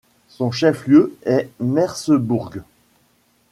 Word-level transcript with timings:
Son 0.29 0.49
chef 0.49 0.87
lieu 0.87 1.15
est 1.27 1.47
Mersebourg. 1.59 2.53